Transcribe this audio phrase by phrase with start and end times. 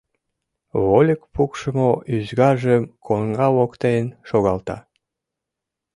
[0.83, 4.77] Вольык пукшымо ӱзгаржым коҥга воктен шогалта.